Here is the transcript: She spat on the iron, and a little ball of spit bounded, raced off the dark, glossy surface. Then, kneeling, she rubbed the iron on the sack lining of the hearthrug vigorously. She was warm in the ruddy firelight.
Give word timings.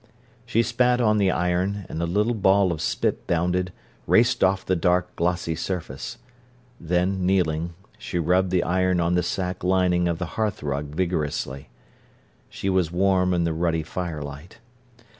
She 0.47 0.63
spat 0.63 0.99
on 0.99 1.19
the 1.19 1.29
iron, 1.29 1.85
and 1.87 2.01
a 2.01 2.07
little 2.07 2.33
ball 2.33 2.71
of 2.71 2.81
spit 2.81 3.27
bounded, 3.27 3.71
raced 4.07 4.43
off 4.43 4.65
the 4.65 4.75
dark, 4.75 5.15
glossy 5.15 5.53
surface. 5.53 6.17
Then, 6.79 7.23
kneeling, 7.23 7.75
she 7.99 8.17
rubbed 8.17 8.49
the 8.49 8.63
iron 8.63 8.99
on 8.99 9.13
the 9.13 9.21
sack 9.21 9.63
lining 9.63 10.07
of 10.07 10.17
the 10.17 10.37
hearthrug 10.41 10.85
vigorously. 10.95 11.69
She 12.49 12.67
was 12.67 12.91
warm 12.91 13.31
in 13.31 13.43
the 13.43 13.53
ruddy 13.53 13.83
firelight. 13.83 14.57